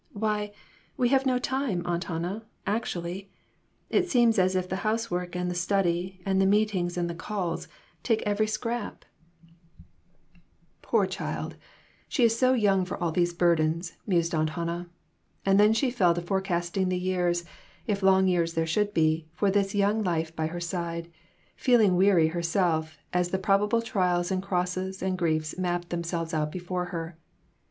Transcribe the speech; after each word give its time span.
"Why, 0.25 0.51
we 0.97 1.09
have 1.09 1.27
no 1.27 1.37
time, 1.37 1.83
Aunt 1.85 2.05
Hannah, 2.05 2.43
actu 2.65 3.01
ally. 3.01 3.21
It 3.91 4.09
seems 4.09 4.39
as 4.39 4.55
if 4.55 4.67
the 4.67 4.77
housework 4.77 5.35
and 5.35 5.47
the 5.51 5.53
study, 5.53 6.19
the 6.25 6.33
meetings 6.47 6.97
and 6.97 7.07
the 7.07 7.13
calls, 7.13 7.67
take 8.01 8.23
every 8.23 8.47
scrap." 8.47 9.05
128 10.81 10.81
RECONCILIATIONS." 10.81 10.81
Poor 10.81 11.05
child! 11.05 11.55
She 12.09 12.23
is 12.23 12.35
so 12.35 12.53
young 12.55 12.83
for 12.83 12.97
all 12.97 13.11
these 13.11 13.31
burdens," 13.31 13.93
mused 14.07 14.33
Aunt 14.33 14.49
Hannah. 14.49 14.89
And 15.45 15.59
then 15.59 15.71
she 15.71 15.91
fell 15.91 16.15
to 16.15 16.21
forecasting 16.23 16.89
the 16.89 16.97
years, 16.97 17.45
if 17.85 18.01
long 18.01 18.27
years 18.27 18.55
there 18.55 18.65
should 18.65 18.95
be, 18.95 19.27
for 19.35 19.51
this 19.51 19.75
young 19.75 20.03
life 20.03 20.35
by 20.35 20.47
her 20.47 20.59
side, 20.59 21.11
feeling 21.55 21.95
weary 21.95 22.29
herself 22.29 22.97
as 23.13 23.29
the 23.29 23.37
probable 23.37 23.83
trials 23.83 24.31
and 24.31 24.41
crosses 24.41 25.03
and 25.03 25.15
griefs 25.15 25.59
mapped 25.59 25.91
themselves 25.91 26.33
out 26.33 26.51
before 26.51 26.85
her. 26.85 27.19